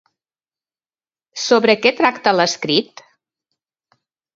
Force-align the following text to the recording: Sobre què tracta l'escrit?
Sobre 1.43 1.77
què 1.85 1.95
tracta 2.03 2.37
l'escrit? 2.41 3.09